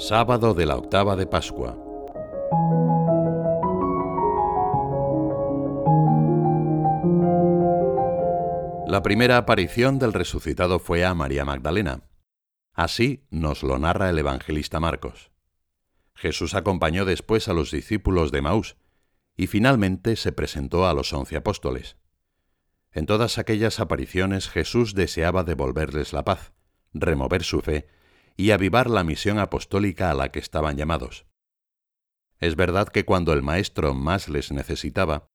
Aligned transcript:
Sábado 0.00 0.54
de 0.54 0.64
la 0.64 0.76
octava 0.76 1.14
de 1.14 1.26
Pascua. 1.26 1.76
La 8.86 9.02
primera 9.02 9.36
aparición 9.36 9.98
del 9.98 10.14
resucitado 10.14 10.78
fue 10.78 11.04
a 11.04 11.12
María 11.12 11.44
Magdalena. 11.44 12.04
Así 12.72 13.26
nos 13.28 13.62
lo 13.62 13.78
narra 13.78 14.08
el 14.08 14.18
evangelista 14.18 14.80
Marcos. 14.80 15.32
Jesús 16.14 16.54
acompañó 16.54 17.04
después 17.04 17.48
a 17.48 17.52
los 17.52 17.70
discípulos 17.70 18.32
de 18.32 18.40
Maús 18.40 18.76
y 19.36 19.48
finalmente 19.48 20.16
se 20.16 20.32
presentó 20.32 20.88
a 20.88 20.94
los 20.94 21.12
once 21.12 21.36
apóstoles. 21.36 21.98
En 22.90 23.04
todas 23.04 23.36
aquellas 23.36 23.80
apariciones 23.80 24.48
Jesús 24.48 24.94
deseaba 24.94 25.44
devolverles 25.44 26.14
la 26.14 26.24
paz, 26.24 26.54
remover 26.94 27.44
su 27.44 27.60
fe 27.60 27.99
y 28.36 28.50
avivar 28.50 28.88
la 28.88 29.04
misión 29.04 29.38
apostólica 29.38 30.10
a 30.10 30.14
la 30.14 30.30
que 30.30 30.38
estaban 30.38 30.76
llamados. 30.76 31.26
Es 32.38 32.56
verdad 32.56 32.88
que 32.88 33.04
cuando 33.04 33.32
el 33.32 33.42
Maestro 33.42 33.94
más 33.94 34.28
les 34.28 34.50
necesitaba, 34.50 35.26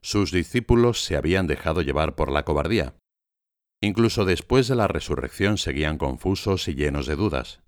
sus 0.00 0.32
discípulos 0.32 1.04
se 1.04 1.16
habían 1.16 1.46
dejado 1.46 1.82
llevar 1.82 2.14
por 2.14 2.30
la 2.30 2.44
cobardía. 2.44 2.94
Incluso 3.80 4.24
después 4.24 4.66
de 4.66 4.74
la 4.74 4.88
resurrección 4.88 5.56
seguían 5.58 5.98
confusos 5.98 6.66
y 6.66 6.74
llenos 6.74 7.06
de 7.06 7.14
dudas. 7.14 7.60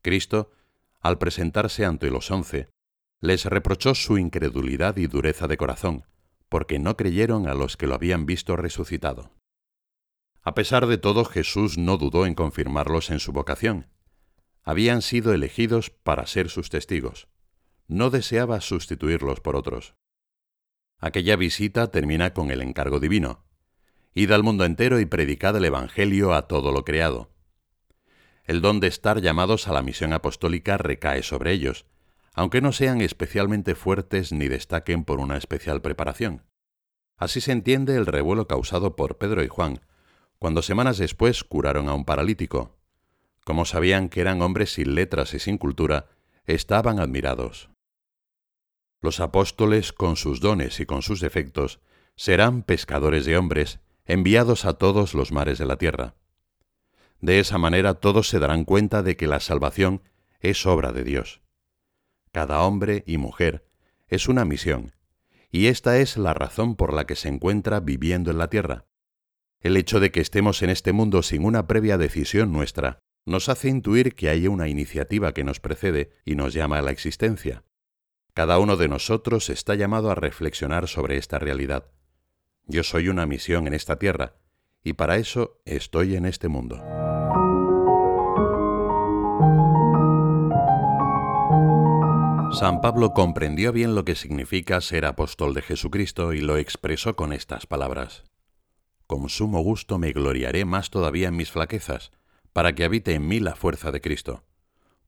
Cristo, 0.00 0.52
al 1.00 1.18
presentarse 1.18 1.84
ante 1.84 2.10
los 2.10 2.30
once, 2.30 2.68
les 3.20 3.46
reprochó 3.46 3.94
su 3.94 4.18
incredulidad 4.18 4.96
y 4.96 5.06
dureza 5.06 5.48
de 5.48 5.56
corazón, 5.56 6.04
porque 6.48 6.78
no 6.78 6.96
creyeron 6.96 7.48
a 7.48 7.54
los 7.54 7.76
que 7.76 7.86
lo 7.86 7.94
habían 7.94 8.26
visto 8.26 8.54
resucitado. 8.54 9.32
A 10.44 10.54
pesar 10.54 10.86
de 10.86 10.98
todo, 10.98 11.24
Jesús 11.24 11.78
no 11.78 11.96
dudó 11.96 12.26
en 12.26 12.34
confirmarlos 12.34 13.10
en 13.10 13.18
su 13.18 13.32
vocación, 13.32 13.88
habían 14.62 15.02
sido 15.02 15.34
elegidos 15.34 15.90
para 15.90 16.26
ser 16.26 16.48
sus 16.48 16.70
testigos. 16.70 17.28
No 17.86 18.10
deseaba 18.10 18.60
sustituirlos 18.60 19.40
por 19.40 19.56
otros. 19.56 19.94
Aquella 20.98 21.36
visita 21.36 21.90
termina 21.90 22.32
con 22.32 22.50
el 22.50 22.62
encargo 22.62 22.98
divino. 22.98 23.44
Id 24.14 24.30
al 24.30 24.42
mundo 24.42 24.64
entero 24.64 25.00
y 25.00 25.06
predicad 25.06 25.56
el 25.56 25.66
Evangelio 25.66 26.32
a 26.32 26.48
todo 26.48 26.72
lo 26.72 26.84
creado. 26.84 27.30
El 28.44 28.60
don 28.62 28.80
de 28.80 28.86
estar 28.86 29.20
llamados 29.20 29.68
a 29.68 29.72
la 29.72 29.82
misión 29.82 30.12
apostólica 30.12 30.78
recae 30.78 31.22
sobre 31.22 31.52
ellos, 31.52 31.86
aunque 32.32 32.60
no 32.60 32.72
sean 32.72 33.00
especialmente 33.00 33.74
fuertes 33.74 34.32
ni 34.32 34.48
destaquen 34.48 35.04
por 35.04 35.20
una 35.20 35.36
especial 35.36 35.82
preparación. 35.82 36.42
Así 37.16 37.40
se 37.40 37.52
entiende 37.52 37.96
el 37.96 38.06
revuelo 38.06 38.46
causado 38.46 38.96
por 38.96 39.18
Pedro 39.18 39.42
y 39.42 39.48
Juan, 39.48 39.80
cuando 40.44 40.60
semanas 40.60 40.98
después 40.98 41.42
curaron 41.42 41.88
a 41.88 41.94
un 41.94 42.04
paralítico, 42.04 42.76
como 43.46 43.64
sabían 43.64 44.10
que 44.10 44.20
eran 44.20 44.42
hombres 44.42 44.74
sin 44.74 44.94
letras 44.94 45.32
y 45.32 45.38
sin 45.38 45.56
cultura, 45.56 46.10
estaban 46.44 47.00
admirados. 47.00 47.70
Los 49.00 49.20
apóstoles, 49.20 49.94
con 49.94 50.16
sus 50.16 50.40
dones 50.40 50.80
y 50.80 50.84
con 50.84 51.00
sus 51.00 51.20
defectos, 51.20 51.80
serán 52.14 52.62
pescadores 52.62 53.24
de 53.24 53.38
hombres, 53.38 53.80
enviados 54.04 54.66
a 54.66 54.74
todos 54.74 55.14
los 55.14 55.32
mares 55.32 55.56
de 55.56 55.64
la 55.64 55.78
tierra. 55.78 56.14
De 57.22 57.38
esa 57.38 57.56
manera 57.56 57.94
todos 57.94 58.28
se 58.28 58.38
darán 58.38 58.66
cuenta 58.66 59.02
de 59.02 59.16
que 59.16 59.26
la 59.26 59.40
salvación 59.40 60.02
es 60.40 60.66
obra 60.66 60.92
de 60.92 61.04
Dios. 61.04 61.40
Cada 62.32 62.60
hombre 62.60 63.02
y 63.06 63.16
mujer 63.16 63.66
es 64.08 64.28
una 64.28 64.44
misión, 64.44 64.92
y 65.50 65.68
esta 65.68 65.96
es 65.96 66.18
la 66.18 66.34
razón 66.34 66.76
por 66.76 66.92
la 66.92 67.06
que 67.06 67.16
se 67.16 67.28
encuentra 67.28 67.80
viviendo 67.80 68.30
en 68.30 68.36
la 68.36 68.50
tierra. 68.50 68.84
El 69.64 69.78
hecho 69.78 69.98
de 69.98 70.12
que 70.12 70.20
estemos 70.20 70.62
en 70.62 70.68
este 70.68 70.92
mundo 70.92 71.22
sin 71.22 71.42
una 71.42 71.66
previa 71.66 71.96
decisión 71.96 72.52
nuestra 72.52 72.98
nos 73.24 73.48
hace 73.48 73.70
intuir 73.70 74.14
que 74.14 74.28
hay 74.28 74.46
una 74.46 74.68
iniciativa 74.68 75.32
que 75.32 75.42
nos 75.42 75.58
precede 75.58 76.10
y 76.26 76.34
nos 76.34 76.52
llama 76.52 76.78
a 76.78 76.82
la 76.82 76.90
existencia. 76.90 77.64
Cada 78.34 78.58
uno 78.58 78.76
de 78.76 78.88
nosotros 78.88 79.48
está 79.48 79.74
llamado 79.74 80.10
a 80.10 80.14
reflexionar 80.14 80.86
sobre 80.86 81.16
esta 81.16 81.38
realidad. 81.38 81.86
Yo 82.66 82.82
soy 82.82 83.08
una 83.08 83.24
misión 83.24 83.66
en 83.66 83.72
esta 83.72 83.98
tierra, 83.98 84.36
y 84.82 84.92
para 84.92 85.16
eso 85.16 85.62
estoy 85.64 86.14
en 86.14 86.26
este 86.26 86.48
mundo. 86.48 86.76
San 92.52 92.82
Pablo 92.82 93.14
comprendió 93.14 93.72
bien 93.72 93.94
lo 93.94 94.04
que 94.04 94.14
significa 94.14 94.82
ser 94.82 95.06
apóstol 95.06 95.54
de 95.54 95.62
Jesucristo 95.62 96.34
y 96.34 96.42
lo 96.42 96.58
expresó 96.58 97.16
con 97.16 97.32
estas 97.32 97.66
palabras. 97.66 98.24
Con 99.06 99.28
sumo 99.28 99.60
gusto 99.60 99.98
me 99.98 100.12
gloriaré 100.12 100.64
más 100.64 100.90
todavía 100.90 101.28
en 101.28 101.36
mis 101.36 101.50
flaquezas, 101.50 102.10
para 102.52 102.74
que 102.74 102.84
habite 102.84 103.14
en 103.14 103.26
mí 103.26 103.40
la 103.40 103.54
fuerza 103.54 103.92
de 103.92 104.00
Cristo, 104.00 104.44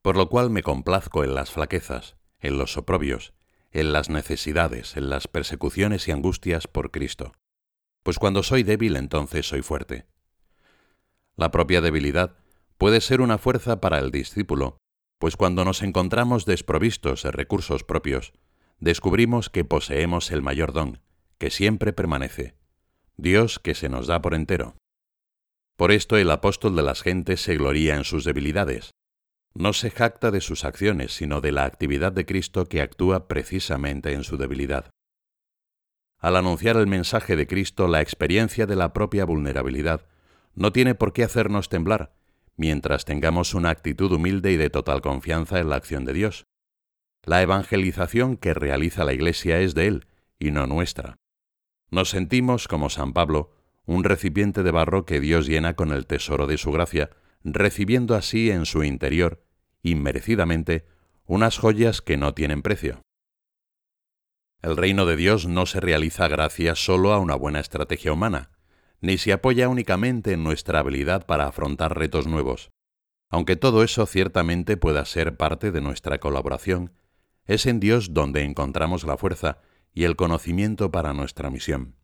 por 0.01 0.17
lo 0.17 0.29
cual 0.29 0.49
me 0.49 0.63
complazco 0.63 1.23
en 1.23 1.33
las 1.33 1.51
flaquezas, 1.51 2.17
en 2.39 2.57
los 2.57 2.77
oprobios, 2.77 3.33
en 3.71 3.93
las 3.93 4.09
necesidades, 4.09 4.97
en 4.97 5.09
las 5.09 5.27
persecuciones 5.27 6.07
y 6.07 6.11
angustias 6.11 6.67
por 6.67 6.91
Cristo. 6.91 7.33
Pues 8.03 8.19
cuando 8.19 8.43
soy 8.43 8.63
débil 8.63 8.95
entonces 8.95 9.47
soy 9.47 9.61
fuerte. 9.61 10.05
La 11.35 11.51
propia 11.51 11.81
debilidad 11.81 12.37
puede 12.77 13.01
ser 13.01 13.21
una 13.21 13.37
fuerza 13.37 13.81
para 13.81 13.99
el 13.99 14.11
discípulo, 14.11 14.77
pues 15.19 15.35
cuando 15.35 15.65
nos 15.65 15.81
encontramos 15.81 16.45
desprovistos 16.45 17.23
de 17.23 17.31
recursos 17.31 17.83
propios, 17.83 18.33
descubrimos 18.79 19.49
que 19.49 19.65
poseemos 19.65 20.31
el 20.31 20.41
mayor 20.41 20.73
don, 20.73 21.01
que 21.37 21.49
siempre 21.49 21.93
permanece, 21.93 22.55
Dios 23.17 23.57
que 23.57 23.73
se 23.73 23.89
nos 23.89 24.05
da 24.05 24.21
por 24.21 24.35
entero. 24.35 24.75
Por 25.75 25.91
esto 25.91 26.17
el 26.17 26.29
apóstol 26.29 26.75
de 26.75 26.83
las 26.83 27.01
gentes 27.01 27.41
se 27.41 27.57
gloría 27.57 27.95
en 27.95 28.03
sus 28.03 28.23
debilidades. 28.23 28.91
No 29.55 29.73
se 29.73 29.89
jacta 29.89 30.29
de 30.29 30.39
sus 30.39 30.63
acciones, 30.65 31.13
sino 31.15 31.41
de 31.41 31.51
la 31.51 31.65
actividad 31.65 32.11
de 32.11 32.27
Cristo 32.27 32.65
que 32.65 32.81
actúa 32.81 33.27
precisamente 33.27 34.13
en 34.13 34.23
su 34.23 34.37
debilidad. 34.37 34.91
Al 36.19 36.35
anunciar 36.35 36.77
el 36.77 36.85
mensaje 36.85 37.35
de 37.35 37.47
Cristo, 37.47 37.87
la 37.87 38.01
experiencia 38.01 38.67
de 38.67 38.75
la 38.75 38.93
propia 38.93 39.25
vulnerabilidad 39.25 40.05
no 40.53 40.71
tiene 40.71 40.95
por 40.95 41.13
qué 41.13 41.23
hacernos 41.23 41.69
temblar, 41.69 42.15
mientras 42.55 43.05
tengamos 43.05 43.55
una 43.55 43.69
actitud 43.71 44.11
humilde 44.11 44.51
y 44.51 44.57
de 44.57 44.69
total 44.69 45.01
confianza 45.01 45.59
en 45.59 45.69
la 45.69 45.75
acción 45.75 46.05
de 46.05 46.13
Dios. 46.13 46.45
La 47.23 47.41
evangelización 47.41 48.37
que 48.37 48.53
realiza 48.53 49.03
la 49.03 49.13
Iglesia 49.13 49.59
es 49.59 49.75
de 49.75 49.87
Él, 49.87 50.07
y 50.39 50.51
no 50.51 50.65
nuestra. 50.65 51.17
Nos 51.89 52.09
sentimos, 52.09 52.67
como 52.67 52.89
San 52.89 53.13
Pablo, 53.13 53.51
un 53.85 54.03
recipiente 54.03 54.63
de 54.63 54.71
barro 54.71 55.05
que 55.05 55.19
Dios 55.19 55.47
llena 55.47 55.75
con 55.75 55.91
el 55.91 56.05
tesoro 56.05 56.45
de 56.45 56.57
su 56.57 56.71
gracia, 56.71 57.09
recibiendo 57.43 58.15
así 58.15 58.51
en 58.51 58.65
su 58.65 58.83
interior, 58.83 59.43
inmerecidamente, 59.81 60.85
unas 61.25 61.57
joyas 61.57 62.01
que 62.01 62.17
no 62.17 62.33
tienen 62.33 62.61
precio. 62.61 63.01
El 64.61 64.75
reino 64.75 65.05
de 65.05 65.15
Dios 65.15 65.47
no 65.47 65.65
se 65.65 65.79
realiza 65.79 66.27
gracias 66.27 66.83
solo 66.83 67.13
a 67.13 67.19
una 67.19 67.35
buena 67.35 67.59
estrategia 67.59 68.11
humana, 68.11 68.51
ni 68.99 69.17
se 69.17 69.31
apoya 69.31 69.69
únicamente 69.69 70.33
en 70.33 70.43
nuestra 70.43 70.79
habilidad 70.79 71.25
para 71.25 71.47
afrontar 71.47 71.97
retos 71.97 72.27
nuevos. 72.27 72.71
Aunque 73.29 73.55
todo 73.55 73.83
eso 73.83 74.05
ciertamente 74.05 74.75
pueda 74.75 75.05
ser 75.05 75.37
parte 75.37 75.71
de 75.71 75.81
nuestra 75.81 76.17
colaboración, 76.19 76.91
es 77.45 77.65
en 77.65 77.79
Dios 77.79 78.13
donde 78.13 78.43
encontramos 78.43 79.03
la 79.03 79.17
fuerza 79.17 79.59
y 79.97 80.03
el 80.03 80.15
conocimiento 80.15 80.91
para 80.91 81.13
nuestra 81.13 81.49
misión 81.49 81.97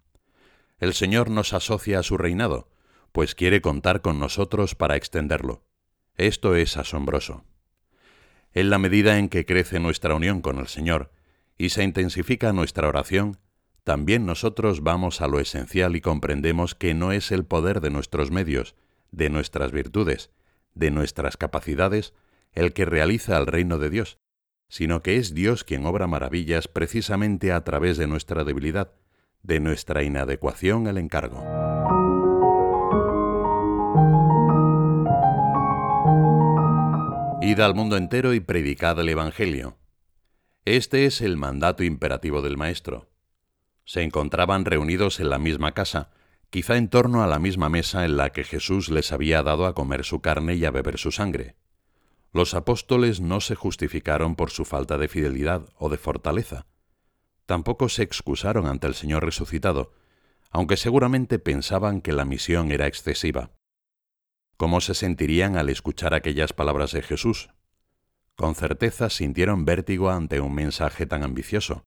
el 0.83 0.93
Señor 0.93 1.29
nos 1.29 1.53
asocia 1.53 1.99
a 1.99 2.03
su 2.03 2.17
reinado, 2.17 2.67
pues 3.13 3.35
quiere 3.35 3.61
contar 3.61 4.01
con 4.01 4.19
nosotros 4.19 4.75
para 4.75 4.97
extenderlo. 4.97 5.63
Esto 6.15 6.55
es 6.55 6.75
asombroso. 6.75 7.45
En 8.51 8.69
la 8.69 8.79
medida 8.79 9.17
en 9.17 9.29
que 9.29 9.45
crece 9.45 9.79
nuestra 9.79 10.13
unión 10.13 10.41
con 10.41 10.59
el 10.59 10.67
Señor 10.67 11.11
y 11.57 11.69
se 11.69 11.83
intensifica 11.83 12.51
nuestra 12.51 12.89
oración, 12.89 13.37
también 13.85 14.25
nosotros 14.25 14.81
vamos 14.81 15.21
a 15.21 15.27
lo 15.27 15.39
esencial 15.39 15.95
y 15.95 16.01
comprendemos 16.01 16.75
que 16.75 16.93
no 16.93 17.13
es 17.13 17.31
el 17.31 17.45
poder 17.45 17.79
de 17.79 17.89
nuestros 17.89 18.29
medios, 18.29 18.75
de 19.11 19.29
nuestras 19.29 19.71
virtudes, 19.71 20.31
de 20.73 20.91
nuestras 20.91 21.37
capacidades, 21.37 22.13
el 22.51 22.73
que 22.73 22.83
realiza 22.83 23.37
el 23.37 23.45
reino 23.45 23.77
de 23.77 23.89
Dios, 23.89 24.17
sino 24.73 25.03
que 25.03 25.17
es 25.17 25.35
Dios 25.35 25.63
quien 25.63 25.85
obra 25.85 26.07
maravillas 26.07 26.67
precisamente 26.67 27.51
a 27.51 27.63
través 27.63 27.95
de 27.95 28.07
nuestra 28.07 28.43
debilidad, 28.43 28.91
de 29.43 29.59
nuestra 29.59 30.01
inadecuación 30.01 30.87
al 30.87 30.97
encargo. 30.97 31.43
Id 37.43 37.59
al 37.59 37.75
mundo 37.75 37.97
entero 37.97 38.33
y 38.33 38.39
predicad 38.39 38.99
el 38.99 39.09
Evangelio. 39.09 39.77
Este 40.65 41.05
es 41.05 41.21
el 41.21 41.37
mandato 41.37 41.83
imperativo 41.83 42.41
del 42.41 42.57
Maestro. 42.57 43.11
Se 43.85 44.01
encontraban 44.01 44.65
reunidos 44.65 45.19
en 45.19 45.29
la 45.29 45.37
misma 45.37 45.73
casa, 45.73 46.09
quizá 46.49 46.77
en 46.77 46.87
torno 46.87 47.21
a 47.21 47.27
la 47.27 47.37
misma 47.37 47.69
mesa 47.69 48.05
en 48.05 48.17
la 48.17 48.31
que 48.31 48.43
Jesús 48.43 48.89
les 48.89 49.11
había 49.11 49.43
dado 49.43 49.67
a 49.67 49.75
comer 49.75 50.03
su 50.03 50.21
carne 50.21 50.55
y 50.55 50.65
a 50.65 50.71
beber 50.71 50.97
su 50.97 51.11
sangre. 51.11 51.57
Los 52.33 52.55
apóstoles 52.55 53.21
no 53.21 53.41
se 53.41 53.53
justificaron 53.53 54.35
por 54.35 54.49
su 54.49 54.65
falta 54.65 54.97
de 54.97 55.07
fidelidad 55.07 55.69
o 55.77 55.89
de 55.89 55.97
fortaleza, 55.97 56.65
tampoco 57.45 57.89
se 57.89 58.01
excusaron 58.03 58.65
ante 58.65 58.87
el 58.87 58.95
Señor 58.95 59.23
resucitado, 59.23 59.93
aunque 60.49 60.75
seguramente 60.75 61.39
pensaban 61.39 62.01
que 62.01 62.11
la 62.11 62.25
misión 62.25 62.71
era 62.71 62.87
excesiva. 62.87 63.51
¿Cómo 64.57 64.81
se 64.81 64.95
sentirían 64.95 65.57
al 65.57 65.69
escuchar 65.69 66.13
aquellas 66.13 66.53
palabras 66.53 66.91
de 66.91 67.03
Jesús? 67.03 67.49
Con 68.35 68.55
certeza 68.55 69.09
sintieron 69.09 69.65
vértigo 69.65 70.09
ante 70.09 70.39
un 70.39 70.55
mensaje 70.55 71.05
tan 71.05 71.23
ambicioso. 71.23 71.85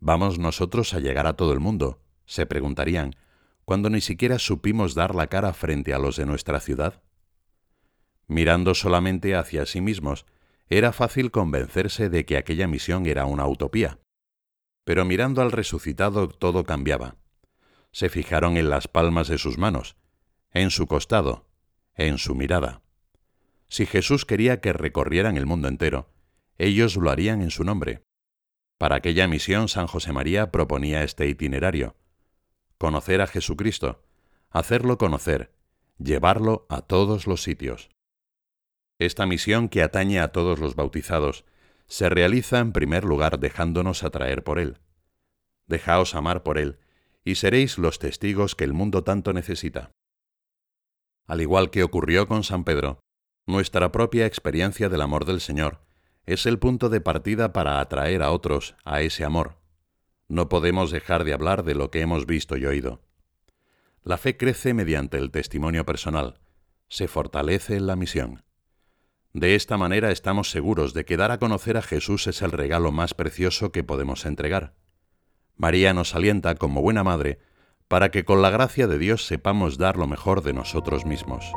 ¿Vamos 0.00 0.38
nosotros 0.38 0.94
a 0.94 1.00
llegar 1.00 1.26
a 1.26 1.36
todo 1.36 1.52
el 1.52 1.60
mundo? 1.60 2.00
se 2.24 2.46
preguntarían, 2.46 3.16
cuando 3.64 3.90
ni 3.90 4.00
siquiera 4.00 4.38
supimos 4.38 4.94
dar 4.94 5.14
la 5.14 5.26
cara 5.26 5.52
frente 5.52 5.92
a 5.92 5.98
los 5.98 6.16
de 6.16 6.24
nuestra 6.24 6.60
ciudad. 6.60 7.02
Mirando 8.28 8.74
solamente 8.74 9.34
hacia 9.34 9.66
sí 9.66 9.80
mismos, 9.80 10.26
era 10.68 10.92
fácil 10.92 11.30
convencerse 11.30 12.08
de 12.08 12.24
que 12.24 12.36
aquella 12.36 12.66
misión 12.66 13.06
era 13.06 13.26
una 13.26 13.46
utopía. 13.46 13.98
Pero 14.84 15.04
mirando 15.04 15.42
al 15.42 15.52
resucitado 15.52 16.28
todo 16.28 16.64
cambiaba. 16.64 17.16
Se 17.92 18.08
fijaron 18.08 18.56
en 18.56 18.70
las 18.70 18.88
palmas 18.88 19.28
de 19.28 19.38
sus 19.38 19.58
manos, 19.58 19.96
en 20.50 20.70
su 20.70 20.86
costado, 20.86 21.46
en 21.94 22.18
su 22.18 22.34
mirada. 22.34 22.82
Si 23.68 23.86
Jesús 23.86 24.24
quería 24.24 24.60
que 24.60 24.72
recorrieran 24.72 25.36
el 25.36 25.46
mundo 25.46 25.68
entero, 25.68 26.10
ellos 26.58 26.96
lo 26.96 27.10
harían 27.10 27.42
en 27.42 27.50
su 27.50 27.64
nombre. 27.64 28.02
Para 28.78 28.96
aquella 28.96 29.28
misión 29.28 29.68
San 29.68 29.86
José 29.86 30.12
María 30.12 30.50
proponía 30.50 31.04
este 31.04 31.26
itinerario. 31.28 31.96
Conocer 32.78 33.20
a 33.20 33.26
Jesucristo, 33.26 34.02
hacerlo 34.50 34.98
conocer, 34.98 35.52
llevarlo 35.98 36.66
a 36.68 36.82
todos 36.82 37.26
los 37.26 37.42
sitios. 37.42 37.90
Esta 39.04 39.26
misión 39.26 39.68
que 39.68 39.82
atañe 39.82 40.20
a 40.20 40.28
todos 40.28 40.60
los 40.60 40.76
bautizados 40.76 41.44
se 41.88 42.08
realiza 42.08 42.60
en 42.60 42.70
primer 42.70 43.02
lugar 43.02 43.40
dejándonos 43.40 44.04
atraer 44.04 44.44
por 44.44 44.60
Él. 44.60 44.78
Dejaos 45.66 46.14
amar 46.14 46.44
por 46.44 46.56
Él, 46.56 46.78
y 47.24 47.34
seréis 47.34 47.78
los 47.78 47.98
testigos 47.98 48.54
que 48.54 48.62
el 48.62 48.74
mundo 48.74 49.02
tanto 49.02 49.32
necesita. 49.32 49.90
Al 51.26 51.40
igual 51.40 51.70
que 51.70 51.82
ocurrió 51.82 52.28
con 52.28 52.44
San 52.44 52.62
Pedro, 52.62 53.00
nuestra 53.44 53.90
propia 53.90 54.24
experiencia 54.24 54.88
del 54.88 55.00
amor 55.00 55.24
del 55.24 55.40
Señor 55.40 55.80
es 56.24 56.46
el 56.46 56.60
punto 56.60 56.88
de 56.88 57.00
partida 57.00 57.52
para 57.52 57.80
atraer 57.80 58.22
a 58.22 58.30
otros 58.30 58.76
a 58.84 59.00
ese 59.00 59.24
amor. 59.24 59.58
No 60.28 60.48
podemos 60.48 60.92
dejar 60.92 61.24
de 61.24 61.32
hablar 61.32 61.64
de 61.64 61.74
lo 61.74 61.90
que 61.90 62.02
hemos 62.02 62.24
visto 62.24 62.56
y 62.56 62.66
oído. 62.66 63.02
La 64.04 64.16
fe 64.16 64.36
crece 64.36 64.74
mediante 64.74 65.18
el 65.18 65.32
testimonio 65.32 65.84
personal, 65.84 66.38
se 66.86 67.08
fortalece 67.08 67.74
en 67.74 67.88
la 67.88 67.96
misión. 67.96 68.44
De 69.34 69.54
esta 69.54 69.78
manera 69.78 70.10
estamos 70.10 70.50
seguros 70.50 70.92
de 70.92 71.06
que 71.06 71.16
dar 71.16 71.30
a 71.30 71.38
conocer 71.38 71.78
a 71.78 71.82
Jesús 71.82 72.26
es 72.26 72.42
el 72.42 72.52
regalo 72.52 72.92
más 72.92 73.14
precioso 73.14 73.72
que 73.72 73.82
podemos 73.82 74.26
entregar. 74.26 74.74
María 75.56 75.94
nos 75.94 76.14
alienta 76.14 76.54
como 76.54 76.82
buena 76.82 77.02
madre 77.02 77.38
para 77.88 78.10
que 78.10 78.24
con 78.24 78.42
la 78.42 78.50
gracia 78.50 78.86
de 78.86 78.98
Dios 78.98 79.26
sepamos 79.26 79.78
dar 79.78 79.96
lo 79.96 80.06
mejor 80.06 80.42
de 80.42 80.52
nosotros 80.52 81.06
mismos. 81.06 81.50